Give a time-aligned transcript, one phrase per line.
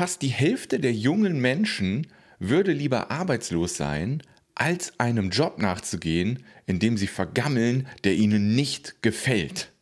[0.00, 2.06] fast die Hälfte der jungen Menschen
[2.38, 4.22] würde lieber arbeitslos sein,
[4.54, 9.72] als einem Job nachzugehen, in dem sie vergammeln, der ihnen nicht gefällt.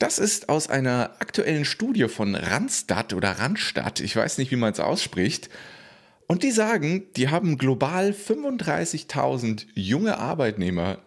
[0.00, 4.72] Das ist aus einer aktuellen Studie von Randstad oder Randstadt, ich weiß nicht, wie man
[4.72, 5.50] es ausspricht.
[6.26, 10.98] Und die sagen, die haben global 35.000 junge Arbeitnehmer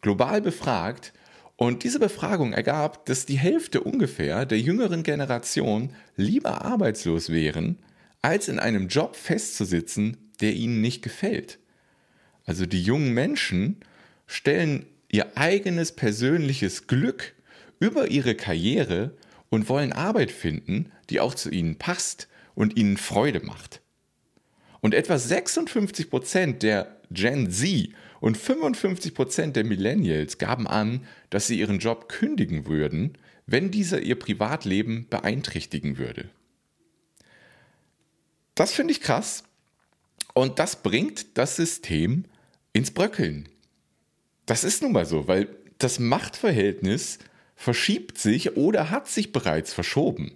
[0.00, 1.12] global befragt.
[1.56, 7.78] Und diese Befragung ergab, dass die Hälfte ungefähr der jüngeren Generation lieber arbeitslos wären,
[8.22, 11.58] als in einem Job festzusitzen, der ihnen nicht gefällt.
[12.44, 13.76] Also die jungen Menschen
[14.26, 17.34] stellen ihr eigenes persönliches Glück
[17.78, 19.16] über ihre Karriere
[19.48, 23.80] und wollen Arbeit finden, die auch zu ihnen passt und ihnen Freude macht.
[24.80, 31.48] Und etwa 56 Prozent der Gen Z und 55 Prozent der Millennials gaben an, dass
[31.48, 36.28] sie ihren Job kündigen würden, wenn dieser ihr Privatleben beeinträchtigen würde.
[38.54, 39.42] Das finde ich krass.
[40.32, 42.26] Und das bringt das System
[42.72, 43.48] ins Bröckeln.
[44.46, 47.18] Das ist nun mal so, weil das Machtverhältnis
[47.56, 50.30] verschiebt sich oder hat sich bereits verschoben.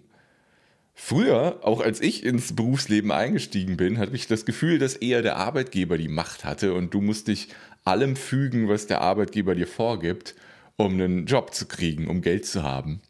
[0.94, 5.36] Früher, auch als ich ins Berufsleben eingestiegen bin, hatte ich das Gefühl, dass eher der
[5.36, 7.50] Arbeitgeber die Macht hatte und du musst dich
[7.84, 10.34] allem fügen, was der Arbeitgeber dir vorgibt,
[10.78, 13.00] um einen Job zu kriegen, um Geld zu haben.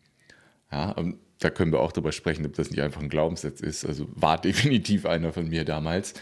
[0.73, 0.97] Ja,
[1.39, 3.85] da können wir auch darüber sprechen, ob das nicht einfach ein Glaubenssatz ist.
[3.85, 6.15] Also war definitiv einer von mir damals.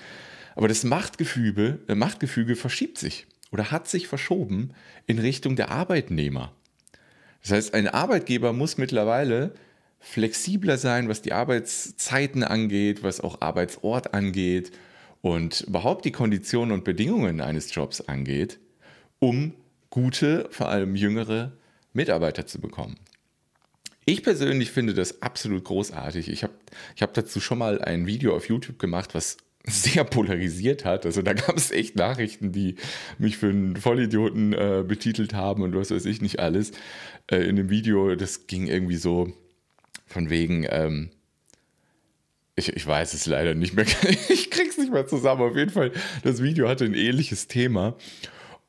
[0.56, 4.72] Aber das Machtgefüge, äh, Machtgefüge verschiebt sich oder hat sich verschoben
[5.06, 6.52] in Richtung der Arbeitnehmer.
[7.42, 9.54] Das heißt, ein Arbeitgeber muss mittlerweile
[10.00, 14.72] flexibler sein, was die Arbeitszeiten angeht, was auch Arbeitsort angeht
[15.22, 18.58] und überhaupt die Konditionen und Bedingungen eines Jobs angeht,
[19.20, 19.54] um
[19.96, 21.52] gute, vor allem jüngere
[21.94, 22.96] Mitarbeiter zu bekommen.
[24.04, 26.28] Ich persönlich finde das absolut großartig.
[26.28, 26.52] Ich habe
[26.94, 31.06] ich hab dazu schon mal ein Video auf YouTube gemacht, was sehr polarisiert hat.
[31.06, 32.76] Also da gab es echt Nachrichten, die
[33.16, 36.72] mich für einen Vollidioten äh, betitelt haben und was weiß ich nicht alles.
[37.30, 39.32] Äh, in dem Video, das ging irgendwie so
[40.04, 41.08] von wegen, ähm,
[42.54, 43.86] ich, ich weiß es leider nicht mehr,
[44.28, 45.40] ich krieg's nicht mehr zusammen.
[45.40, 45.90] Auf jeden Fall,
[46.22, 47.96] das Video hatte ein ähnliches Thema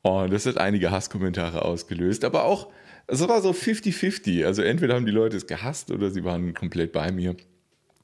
[0.02, 2.70] und das hat einige Hasskommentare ausgelöst, aber auch,
[3.06, 4.44] es war so 50-50.
[4.44, 7.36] Also entweder haben die Leute es gehasst oder sie waren komplett bei mir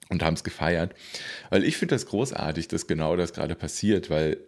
[0.09, 0.95] und haben es gefeiert.
[1.51, 4.39] Weil ich finde das großartig, dass genau das gerade passiert, weil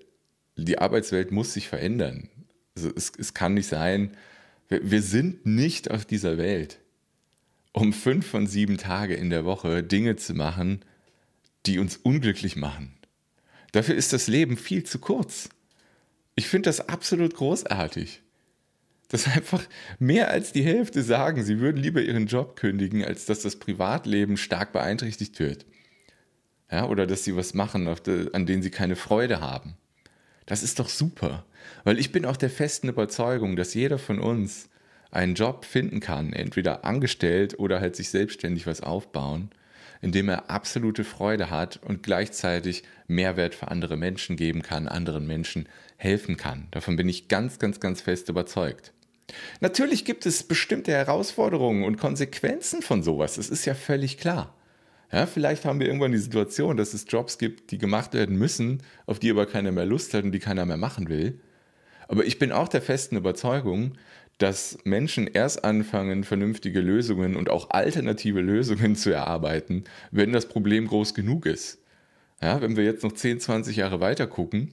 [0.56, 2.28] die Arbeitswelt muss sich verändern.
[2.74, 4.16] Also es, es kann nicht sein,
[4.68, 6.78] wir, wir sind nicht auf dieser Welt,
[7.72, 10.80] um fünf von sieben Tage in der Woche Dinge zu machen,
[11.66, 12.94] die uns unglücklich machen.
[13.72, 15.50] Dafür ist das Leben viel zu kurz.
[16.36, 18.22] Ich finde das absolut großartig
[19.08, 19.64] dass einfach
[19.98, 24.36] mehr als die Hälfte sagen, sie würden lieber ihren Job kündigen, als dass das Privatleben
[24.36, 25.66] stark beeinträchtigt wird.
[26.70, 29.74] Ja, oder dass sie was machen, an denen sie keine Freude haben.
[30.46, 31.44] Das ist doch super,
[31.84, 34.68] weil ich bin auch der festen Überzeugung, dass jeder von uns
[35.10, 39.50] einen Job finden kann, entweder angestellt oder halt sich selbstständig was aufbauen,
[40.06, 45.26] in dem er absolute Freude hat und gleichzeitig Mehrwert für andere Menschen geben kann, anderen
[45.26, 46.68] Menschen helfen kann.
[46.70, 48.92] Davon bin ich ganz, ganz, ganz fest überzeugt.
[49.58, 53.34] Natürlich gibt es bestimmte Herausforderungen und Konsequenzen von sowas.
[53.34, 54.54] Das ist ja völlig klar.
[55.10, 58.84] Ja, vielleicht haben wir irgendwann die Situation, dass es Jobs gibt, die gemacht werden müssen,
[59.06, 61.40] auf die aber keiner mehr Lust hat und die keiner mehr machen will.
[62.06, 63.98] Aber ich bin auch der festen Überzeugung,
[64.38, 70.86] dass Menschen erst anfangen, vernünftige Lösungen und auch alternative Lösungen zu erarbeiten, wenn das Problem
[70.86, 71.78] groß genug ist.
[72.42, 74.72] Ja, wenn wir jetzt noch 10, 20 Jahre weiter gucken,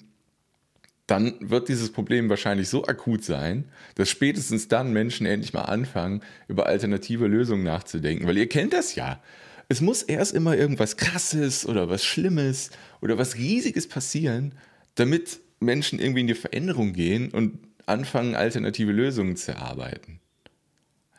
[1.08, 3.66] dann wird dieses Problem wahrscheinlich so akut sein,
[3.96, 8.26] dass spätestens dann Menschen endlich mal anfangen, über alternative Lösungen nachzudenken.
[8.28, 9.22] Weil ihr kennt das ja.
[9.70, 12.70] Es muss erst immer irgendwas Krasses oder was Schlimmes
[13.02, 14.54] oder was Riesiges passieren,
[14.96, 20.20] damit Menschen irgendwie in die Veränderung gehen und anfangen, alternative Lösungen zu erarbeiten.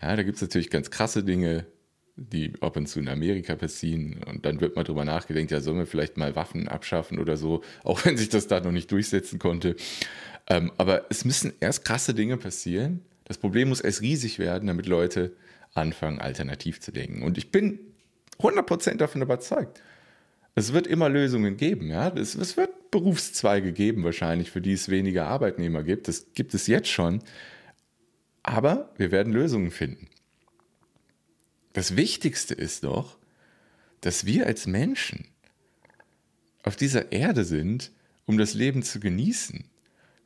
[0.00, 1.66] Ja, da gibt es natürlich ganz krasse Dinge,
[2.16, 4.22] die ab und zu in Amerika passieren.
[4.24, 7.62] Und dann wird mal drüber nachgedacht, ja, sollen wir vielleicht mal Waffen abschaffen oder so,
[7.84, 9.76] auch wenn sich das da noch nicht durchsetzen konnte.
[10.48, 13.02] Ähm, aber es müssen erst krasse Dinge passieren.
[13.24, 15.32] Das Problem muss erst riesig werden, damit Leute
[15.72, 17.22] anfangen, alternativ zu denken.
[17.22, 17.80] Und ich bin
[18.38, 19.80] 100% davon überzeugt.
[20.54, 21.90] Es wird immer Lösungen geben.
[21.90, 22.08] Ja?
[22.08, 26.06] Es, es wird Berufszweige geben, wahrscheinlich, für die es weniger Arbeitnehmer gibt.
[26.08, 27.22] Das gibt es jetzt schon.
[28.42, 30.08] Aber wir werden Lösungen finden.
[31.72, 33.18] Das Wichtigste ist doch,
[34.00, 35.26] dass wir als Menschen
[36.62, 37.90] auf dieser Erde sind,
[38.26, 39.64] um das Leben zu genießen.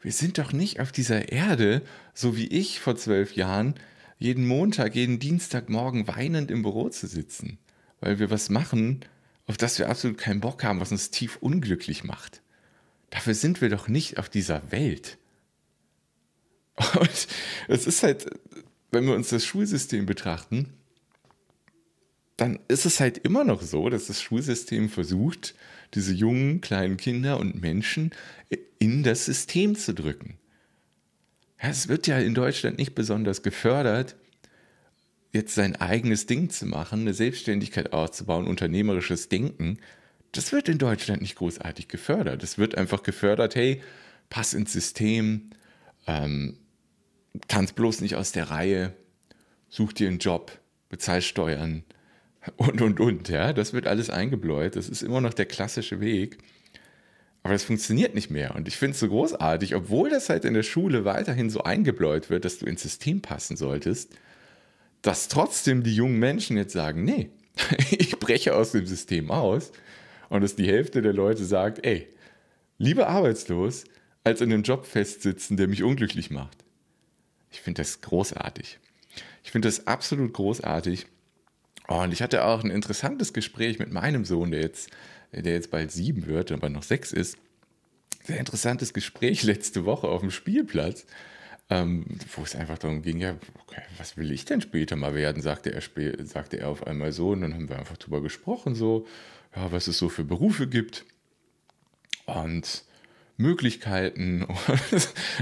[0.03, 1.83] Wir sind doch nicht auf dieser Erde,
[2.13, 3.75] so wie ich vor zwölf Jahren,
[4.19, 7.59] jeden Montag, jeden Dienstagmorgen weinend im Büro zu sitzen,
[8.01, 9.01] weil wir was machen,
[9.49, 12.43] auf das wir absolut keinen Bock haben, was uns tief unglücklich macht.
[13.11, 15.19] Dafür sind wir doch nicht auf dieser Welt.
[17.01, 17.27] Und
[17.67, 18.27] es ist halt,
[18.93, 20.75] wenn wir uns das Schulsystem betrachten,
[22.37, 25.55] dann ist es halt immer noch so, dass das Schulsystem versucht,
[25.95, 28.13] diese jungen kleinen Kinder und Menschen
[28.79, 30.39] in das System zu drücken.
[31.57, 34.15] Es wird ja in Deutschland nicht besonders gefördert,
[35.33, 39.79] jetzt sein eigenes Ding zu machen, eine Selbstständigkeit aufzubauen, unternehmerisches Denken.
[40.33, 42.43] Das wird in Deutschland nicht großartig gefördert.
[42.43, 43.83] Es wird einfach gefördert, hey,
[44.31, 45.51] pass ins System,
[46.07, 46.59] ähm,
[47.47, 48.95] tanz bloß nicht aus der Reihe,
[49.69, 50.59] such dir einen Job,
[50.89, 51.85] bezahl Steuern
[52.57, 53.29] und, und, und.
[53.29, 54.77] Ja, das wird alles eingebläut.
[54.77, 56.39] Das ist immer noch der klassische Weg.
[57.43, 58.55] Aber das funktioniert nicht mehr.
[58.55, 62.31] Und ich finde es so großartig, obwohl das halt in der Schule weiterhin so eingebläut
[62.31, 64.15] wird, dass du ins System passen solltest,
[65.03, 67.31] dass trotzdem die jungen Menschen jetzt sagen, nee,
[67.91, 69.73] ich breche aus dem System aus.
[70.29, 72.09] Und dass die Hälfte der Leute sagt, ey,
[72.77, 73.85] lieber arbeitslos,
[74.25, 76.65] als in einem Job festsitzen, der mich unglücklich macht.
[77.51, 78.79] Ich finde das großartig.
[79.43, 81.07] Ich finde das absolut großartig.
[81.87, 84.91] Und ich hatte auch ein interessantes Gespräch mit meinem Sohn, der jetzt,
[85.33, 87.39] der jetzt bald sieben wird, aber noch sechs ist.
[88.25, 91.07] Sehr interessantes Gespräch letzte Woche auf dem Spielplatz,
[91.71, 95.43] ähm, wo es einfach darum ging, ja, okay, was will ich denn später mal werden,
[95.43, 95.83] sagte er,
[96.25, 97.31] sagte er auf einmal so.
[97.31, 99.07] Und dann haben wir einfach drüber gesprochen, so,
[99.55, 101.05] ja, was es so für Berufe gibt.
[102.27, 102.85] Und
[103.39, 104.47] Möglichkeiten.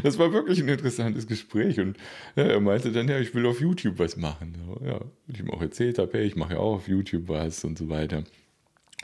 [0.02, 1.81] Das war wirklich ein interessantes Gespräch.
[1.81, 1.96] Und
[2.37, 4.55] ja, er meinte dann, ja, ich will auf YouTube was machen.
[4.84, 7.78] Ja, ich ihm auch erzählt habe, hey, ich mache ja auch auf YouTube was und
[7.78, 8.23] so weiter.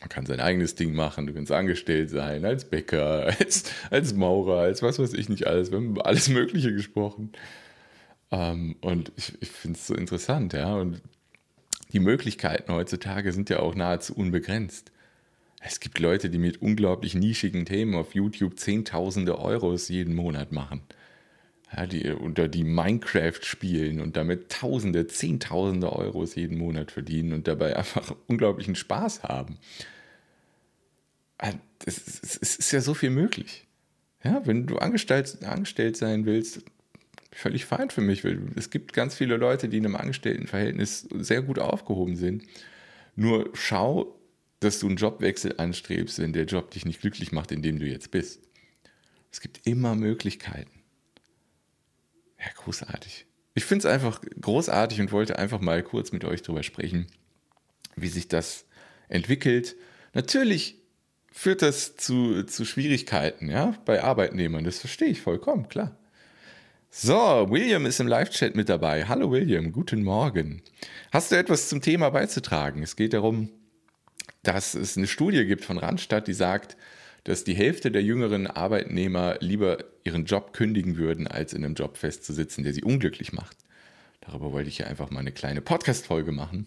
[0.03, 4.59] Man kann sein eigenes Ding machen, du kannst angestellt sein, als Bäcker, als, als Maurer,
[4.59, 5.71] als was weiß ich nicht alles.
[5.71, 7.31] Wir haben über alles Mögliche gesprochen.
[8.33, 10.75] Ähm, und ich, ich finde es so interessant, ja.
[10.75, 11.01] Und
[11.93, 14.91] die Möglichkeiten heutzutage sind ja auch nahezu unbegrenzt.
[15.61, 20.83] Es gibt Leute, die mit unglaublich nischigen Themen auf YouTube Zehntausende Euros jeden Monat machen.
[21.75, 27.49] Ja, die unter die Minecraft spielen und damit Tausende, Zehntausende Euros jeden Monat verdienen und
[27.49, 29.59] dabei einfach unglaublichen Spaß haben.
[31.85, 33.67] Es ist ja so viel möglich.
[34.23, 36.63] Ja, wenn du angestellt, angestellt sein willst,
[37.33, 38.25] völlig fein für mich.
[38.55, 42.45] Es gibt ganz viele Leute, die in einem Angestelltenverhältnis sehr gut aufgehoben sind.
[43.17, 44.19] Nur schau,
[44.61, 47.87] dass du einen Jobwechsel anstrebst, wenn der Job dich nicht glücklich macht, in dem du
[47.87, 48.41] jetzt bist.
[49.33, 50.82] Es gibt immer Möglichkeiten.
[52.43, 53.27] Ja, großartig.
[53.55, 57.07] Ich finde es einfach großartig und wollte einfach mal kurz mit euch darüber sprechen,
[57.95, 58.65] wie sich das
[59.09, 59.77] entwickelt.
[60.13, 60.81] Natürlich
[61.31, 64.65] führt das zu, zu Schwierigkeiten, ja, bei Arbeitnehmern.
[64.65, 65.97] Das verstehe ich vollkommen, klar.
[66.91, 69.07] So, William ist im Live-Chat mit dabei.
[69.07, 70.63] Hallo William, guten Morgen.
[71.11, 72.83] Hast du etwas zum Thema beizutragen?
[72.83, 73.51] Es geht darum,
[74.43, 76.77] dass es eine Studie gibt von Randstadt, die sagt,
[77.25, 81.97] dass die Hälfte der jüngeren Arbeitnehmer lieber ihren Job kündigen würden, als in einem Job
[81.97, 83.57] festzusitzen, der sie unglücklich macht.
[84.21, 86.67] Darüber wollte ich ja einfach mal eine kleine Podcast-Folge machen.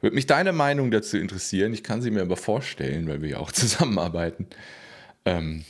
[0.00, 1.74] Würde mich deine Meinung dazu interessieren.
[1.74, 4.46] Ich kann sie mir aber vorstellen, weil wir ja auch zusammenarbeiten.
[5.24, 5.64] Ähm,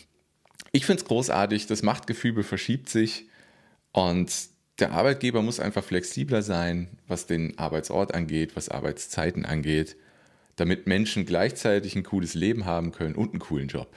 [0.73, 3.27] ich finde es großartig, das Machtgefüge verschiebt sich
[3.93, 4.33] und
[4.79, 9.97] der Arbeitgeber muss einfach flexibler sein, was den Arbeitsort angeht, was Arbeitszeiten angeht
[10.61, 13.89] damit Menschen gleichzeitig ein cooles Leben haben können und einen coolen Job.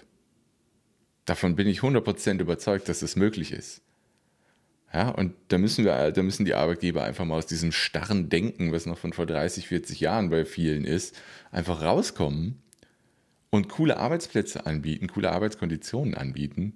[1.25, 3.81] Davon bin ich 100% überzeugt, dass das möglich ist.
[4.93, 8.71] Ja, und da müssen wir, da müssen die Arbeitgeber einfach mal aus diesem starren Denken,
[8.71, 11.19] was noch von vor 30, 40 Jahren bei vielen ist,
[11.51, 12.61] einfach rauskommen
[13.49, 16.75] und coole Arbeitsplätze anbieten, coole Arbeitskonditionen anbieten.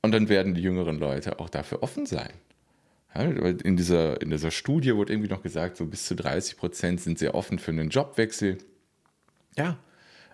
[0.00, 2.32] Und dann werden die jüngeren Leute auch dafür offen sein.
[3.14, 7.02] Ja, in, dieser, in dieser Studie wurde irgendwie noch gesagt, so bis zu 30 Prozent
[7.02, 8.56] sind sehr offen für einen Jobwechsel.
[9.58, 9.76] Ja,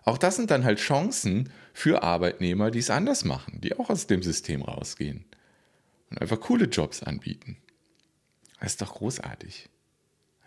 [0.05, 4.07] auch das sind dann halt Chancen für Arbeitnehmer, die es anders machen, die auch aus
[4.07, 5.25] dem System rausgehen
[6.11, 7.57] und einfach coole Jobs anbieten.
[8.61, 9.69] Das ist doch großartig.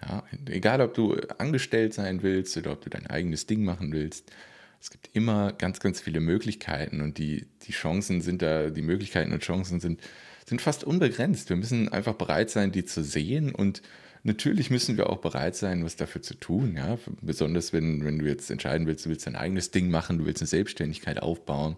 [0.02, 4.32] Ja, egal, ob du angestellt sein willst oder ob du dein eigenes Ding machen willst,
[4.80, 9.34] es gibt immer ganz, ganz viele Möglichkeiten und die, die Chancen sind da, die Möglichkeiten
[9.34, 10.02] und Chancen sind,
[10.46, 11.50] sind fast unbegrenzt.
[11.50, 13.82] Wir müssen einfach bereit sein, die zu sehen und
[14.28, 16.76] Natürlich müssen wir auch bereit sein, was dafür zu tun.
[16.76, 16.98] Ja?
[17.22, 20.42] Besonders wenn, wenn du jetzt entscheiden willst, du willst dein eigenes Ding machen, du willst
[20.42, 21.78] eine Selbstständigkeit aufbauen,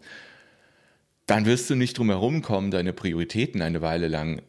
[1.27, 4.41] dann wirst du nicht drum herum kommen, deine Prioritäten eine Weile lang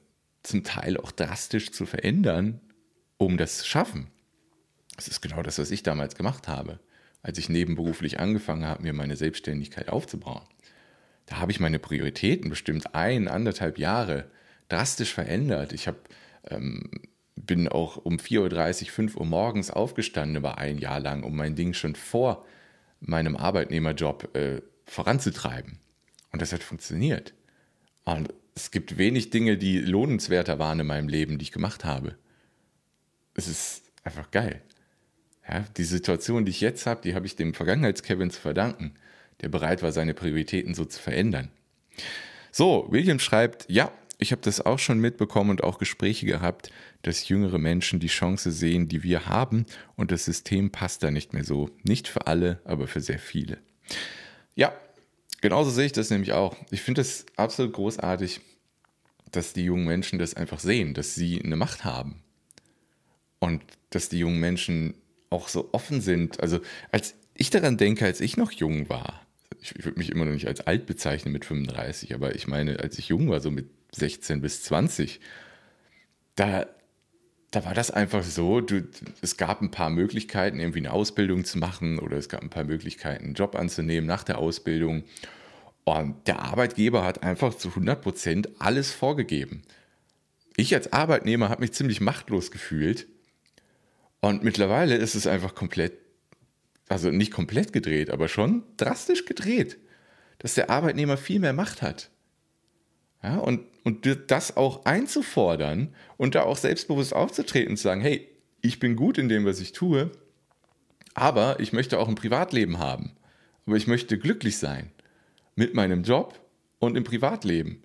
[0.42, 2.62] zum Teil auch drastisch zu verändern,
[3.19, 4.07] um das zu schaffen.
[4.97, 6.80] Das ist genau das, was ich damals gemacht habe,
[7.21, 10.47] als ich nebenberuflich angefangen habe, mir meine Selbstständigkeit aufzubauen.
[11.26, 14.25] Da habe ich meine Prioritäten bestimmt ein, anderthalb Jahre
[14.71, 15.75] drastisch verändert.
[15.75, 15.99] Ich habe
[16.49, 16.88] ähm,
[17.47, 21.55] bin auch um 4.30 Uhr, 5 Uhr morgens aufgestanden, über ein Jahr lang, um mein
[21.55, 22.45] Ding schon vor
[23.01, 25.79] meinem Arbeitnehmerjob äh, voranzutreiben.
[26.33, 27.35] Und das hat funktioniert.
[28.05, 32.17] Und es gibt wenig Dinge, die lohnenswerter waren in meinem Leben, die ich gemacht habe.
[33.35, 34.61] Es ist einfach geil.
[35.49, 38.95] Ja, die Situation, die ich jetzt habe, die habe ich dem Vergangenheits-Kevin zu verdanken,
[39.41, 41.51] der bereit war, seine Prioritäten so zu verändern.
[42.53, 46.71] So, William schreibt, ja, ich habe das auch schon mitbekommen und auch Gespräche gehabt,
[47.03, 51.33] dass jüngere Menschen die Chance sehen, die wir haben und das System passt da nicht
[51.33, 51.71] mehr so.
[51.83, 53.59] Nicht für alle, aber für sehr viele.
[54.55, 54.73] Ja,
[55.41, 56.57] genauso sehe ich das nämlich auch.
[56.71, 58.41] Ich finde es absolut großartig,
[59.33, 62.23] dass die jungen Menschen das einfach sehen, dass sie eine Macht haben.
[63.39, 64.95] Und dass die jungen Menschen
[65.31, 66.41] auch so offen sind.
[66.41, 66.61] Also
[66.93, 69.27] als ich daran denke, als ich noch jung war,
[69.62, 72.99] ich, würde mich immer noch nicht als alt bezeichnen mit 35, aber ich meine, als
[72.99, 75.21] ich jung war, so mit 16 bis 20,
[76.37, 76.67] da,
[77.51, 78.89] da war das einfach so, du,
[79.21, 82.65] es gab ein paar Möglichkeiten, irgendwie eine Ausbildung zu machen oder es gab ein paar
[82.65, 85.05] Möglichkeiten, einen Job anzunehmen nach der Ausbildung.
[85.85, 89.63] Und der Arbeitgeber hat einfach zu 100 Prozent alles vorgegeben.
[90.57, 93.07] Ich als Arbeitnehmer habe mich ziemlich machtlos gefühlt.
[94.21, 95.95] Und mittlerweile ist es einfach komplett,
[96.89, 99.79] also nicht komplett gedreht, aber schon drastisch gedreht,
[100.39, 102.11] dass der Arbeitnehmer viel mehr Macht hat.
[103.23, 108.29] Ja, und, und das auch einzufordern und da auch selbstbewusst aufzutreten und zu sagen, hey,
[108.61, 110.11] ich bin gut in dem, was ich tue,
[111.15, 113.13] aber ich möchte auch ein Privatleben haben.
[113.67, 114.91] Aber ich möchte glücklich sein
[115.55, 116.41] mit meinem Job
[116.79, 117.83] und im Privatleben.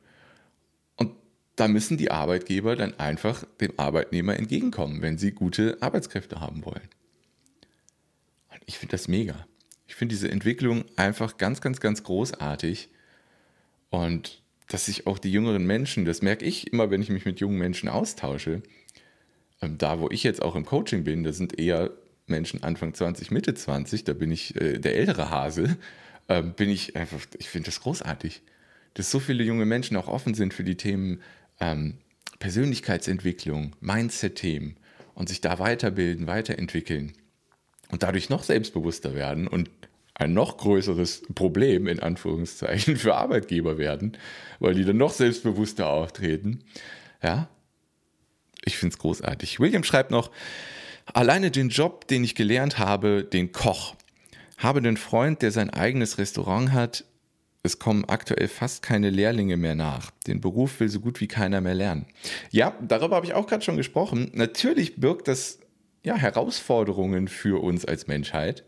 [0.96, 1.12] Und
[1.56, 6.90] da müssen die Arbeitgeber dann einfach dem Arbeitnehmer entgegenkommen, wenn sie gute Arbeitskräfte haben wollen.
[8.52, 9.46] Und ich finde das mega.
[9.88, 12.90] Ich finde diese Entwicklung einfach ganz, ganz, ganz großartig.
[13.90, 17.40] Und dass sich auch die jüngeren Menschen, das merke ich immer, wenn ich mich mit
[17.40, 18.62] jungen Menschen austausche,
[19.62, 21.92] ähm, da wo ich jetzt auch im Coaching bin, da sind eher
[22.28, 25.78] Menschen Anfang 20, Mitte 20, da bin ich äh, der ältere Hase,
[26.28, 28.42] äh, bin ich einfach, ich finde das großartig,
[28.96, 31.22] dass so viele junge Menschen auch offen sind für die Themen
[31.60, 31.98] ähm,
[32.40, 34.78] Persönlichkeitsentwicklung, Mindset-Themen
[35.14, 37.14] und sich da weiterbilden, weiterentwickeln
[37.92, 39.70] und dadurch noch selbstbewusster werden und
[40.16, 44.18] ein noch größeres Problem in Anführungszeichen für Arbeitgeber werden,
[44.60, 46.64] weil die dann noch selbstbewusster auftreten.
[47.22, 47.50] Ja,
[48.64, 49.60] ich finde es großartig.
[49.60, 50.32] William schreibt noch,
[51.14, 53.96] alleine den Job, den ich gelernt habe, den Koch,
[54.58, 57.04] habe einen Freund, der sein eigenes Restaurant hat.
[57.62, 60.12] Es kommen aktuell fast keine Lehrlinge mehr nach.
[60.28, 62.06] Den Beruf will so gut wie keiner mehr lernen.
[62.52, 64.32] Ja, darüber habe ich auch gerade schon gesprochen.
[64.34, 65.60] Natürlich birgt das
[66.04, 68.64] ja Herausforderungen für uns als Menschheit,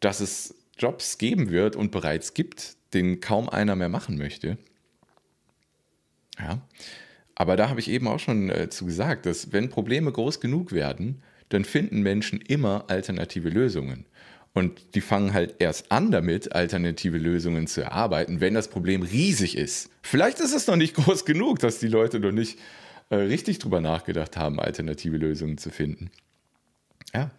[0.00, 4.58] dass es Jobs geben wird und bereits gibt, den kaum einer mehr machen möchte.
[6.38, 6.62] Ja,
[7.34, 10.72] aber da habe ich eben auch schon äh, zu gesagt, dass wenn Probleme groß genug
[10.72, 14.06] werden, dann finden Menschen immer alternative Lösungen.
[14.54, 19.56] Und die fangen halt erst an damit, alternative Lösungen zu erarbeiten, wenn das Problem riesig
[19.56, 19.90] ist.
[20.02, 22.58] Vielleicht ist es noch nicht groß genug, dass die Leute noch nicht
[23.08, 26.10] äh, richtig drüber nachgedacht haben, alternative Lösungen zu finden.
[27.14, 27.30] Ja,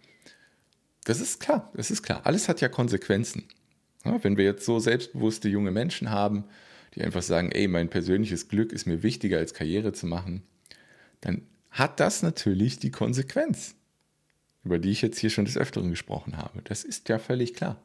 [1.04, 2.22] das ist klar, das ist klar.
[2.24, 3.44] Alles hat ja Konsequenzen.
[4.04, 6.44] Ja, wenn wir jetzt so selbstbewusste junge Menschen haben,
[6.94, 10.42] die einfach sagen, ey, mein persönliches Glück ist mir wichtiger als Karriere zu machen,
[11.20, 13.74] dann hat das natürlich die Konsequenz,
[14.62, 16.62] über die ich jetzt hier schon des Öfteren gesprochen habe.
[16.64, 17.80] Das ist ja völlig klar.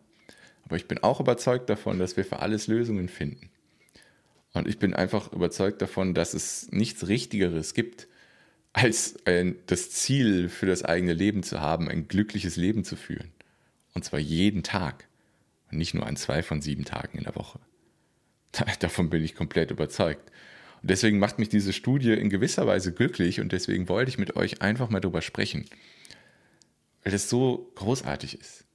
[0.65, 3.49] Aber ich bin auch überzeugt davon, dass wir für alles Lösungen finden.
[4.53, 8.07] Und ich bin einfach überzeugt davon, dass es nichts Richtigeres gibt,
[8.73, 13.31] als ein, das Ziel für das eigene Leben zu haben, ein glückliches Leben zu führen.
[13.93, 15.07] Und zwar jeden Tag.
[15.71, 17.59] Und nicht nur an zwei von sieben Tagen in der Woche.
[18.79, 20.31] Davon bin ich komplett überzeugt.
[20.81, 24.35] Und deswegen macht mich diese Studie in gewisser Weise glücklich und deswegen wollte ich mit
[24.35, 25.65] euch einfach mal drüber sprechen.
[27.03, 28.65] Weil das so großartig ist.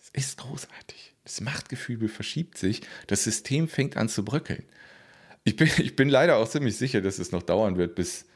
[0.00, 1.14] Es ist großartig.
[1.24, 4.64] Das Machtgefühl verschiebt sich, das System fängt an zu bröckeln.
[5.44, 8.26] Ich bin, ich bin leider auch ziemlich sicher, dass es noch dauern wird, bis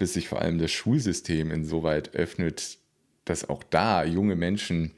[0.00, 2.78] bis sich vor allem das Schulsystem insoweit öffnet,
[3.26, 4.92] dass auch da junge Menschen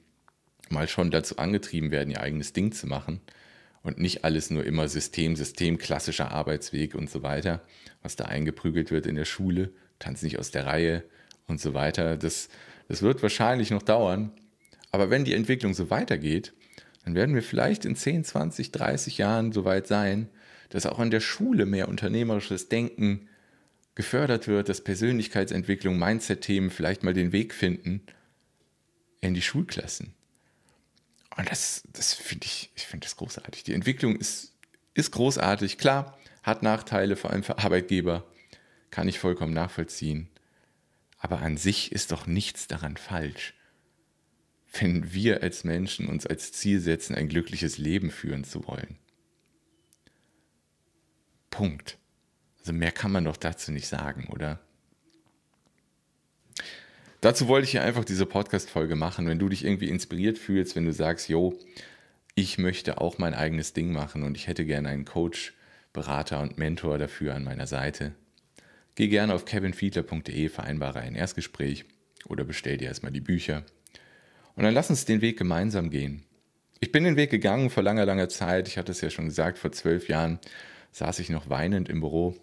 [0.69, 3.21] mal schon dazu angetrieben werden, ihr eigenes Ding zu machen
[3.83, 7.63] und nicht alles nur immer System, System, klassischer Arbeitsweg und so weiter,
[8.01, 11.03] was da eingeprügelt wird in der Schule, tanzt nicht aus der Reihe
[11.49, 12.17] und so weiter.
[12.17, 12.49] Das,
[12.87, 14.31] das wird wahrscheinlich noch dauern.
[14.93, 16.53] Aber wenn die Entwicklung so weitergeht,
[17.05, 20.29] dann werden wir vielleicht in 10, 20, 30 Jahren so weit sein,
[20.69, 23.29] dass auch in der Schule mehr unternehmerisches Denken,
[23.95, 28.03] gefördert wird, dass Persönlichkeitsentwicklung, Mindset-Themen vielleicht mal den Weg finden
[29.21, 30.15] in die Schulklassen.
[31.37, 33.65] Und das, das finde ich, ich finde das großartig.
[33.65, 34.55] Die Entwicklung ist,
[34.95, 35.79] ist großartig.
[35.79, 38.25] Klar, hat Nachteile, vor allem für Arbeitgeber,
[38.91, 40.29] kann ich vollkommen nachvollziehen.
[41.19, 43.55] Aber an sich ist doch nichts daran falsch.
[44.73, 48.99] wenn wir als Menschen uns als Ziel setzen, ein glückliches Leben führen zu wollen.
[51.51, 51.99] Punkt.
[52.63, 54.61] Also mehr kann man doch dazu nicht sagen, oder?
[57.21, 59.27] Dazu wollte ich hier einfach diese Podcast-Folge machen.
[59.27, 61.59] Wenn du dich irgendwie inspiriert fühlst, wenn du sagst, jo,
[62.37, 65.55] ich möchte auch mein eigenes Ding machen und ich hätte gerne einen Coach,
[65.93, 68.13] Berater und Mentor dafür an meiner Seite,
[68.95, 71.85] geh gerne auf kevinfiedler.de, vereinbare ein Erstgespräch
[72.27, 73.65] oder bestell dir erstmal die Bücher.
[74.55, 76.23] Und dann lass uns den Weg gemeinsam gehen.
[76.79, 78.69] Ich bin den Weg gegangen vor langer, langer Zeit.
[78.69, 80.39] Ich hatte es ja schon gesagt, vor zwölf Jahren
[80.93, 82.37] saß ich noch weinend im Büro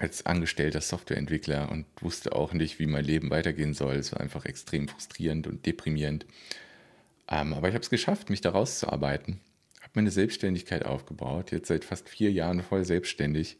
[0.00, 3.96] als angestellter Softwareentwickler und wusste auch nicht, wie mein Leben weitergehen soll.
[3.96, 6.24] Es war einfach extrem frustrierend und deprimierend.
[7.28, 9.40] Ähm, aber ich habe es geschafft, mich da rauszuarbeiten.
[9.80, 13.58] Habe meine Selbstständigkeit aufgebaut, jetzt seit fast vier Jahren voll selbstständig.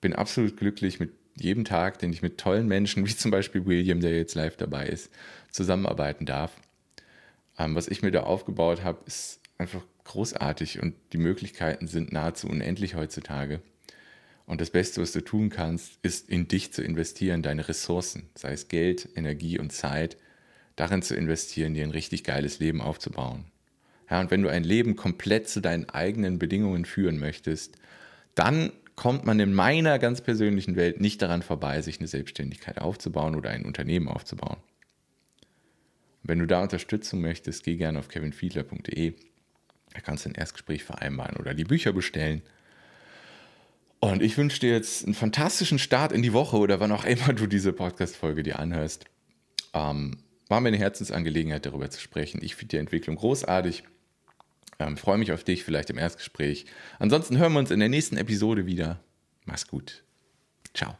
[0.00, 4.00] Bin absolut glücklich mit jedem Tag, den ich mit tollen Menschen, wie zum Beispiel William,
[4.00, 5.12] der jetzt live dabei ist,
[5.52, 6.60] zusammenarbeiten darf.
[7.58, 12.48] Ähm, was ich mir da aufgebaut habe, ist einfach großartig und die Möglichkeiten sind nahezu
[12.48, 13.60] unendlich heutzutage.
[14.46, 18.52] Und das Beste, was du tun kannst, ist in dich zu investieren, deine Ressourcen, sei
[18.52, 20.16] es Geld, Energie und Zeit,
[20.76, 23.46] darin zu investieren, dir ein richtig geiles Leben aufzubauen.
[24.08, 27.76] Ja, und wenn du ein Leben komplett zu deinen eigenen Bedingungen führen möchtest,
[28.36, 33.34] dann kommt man in meiner ganz persönlichen Welt nicht daran vorbei, sich eine Selbstständigkeit aufzubauen
[33.34, 34.58] oder ein Unternehmen aufzubauen.
[36.22, 39.14] wenn du da Unterstützung möchtest, geh gerne auf kevinfiedler.de.
[39.92, 42.42] Da kannst du ein Erstgespräch vereinbaren oder die Bücher bestellen.
[44.00, 47.32] Und ich wünsche dir jetzt einen fantastischen Start in die Woche oder wann auch immer
[47.32, 49.06] du diese Podcast-Folge dir anhörst.
[49.72, 52.40] Ähm, war mir eine Herzensangelegenheit, darüber zu sprechen.
[52.42, 53.84] Ich finde die Entwicklung großartig.
[54.78, 56.66] Ähm, Freue mich auf dich, vielleicht im Erstgespräch.
[56.98, 59.00] Ansonsten hören wir uns in der nächsten Episode wieder.
[59.44, 60.04] Mach's gut.
[60.74, 60.96] Ciao.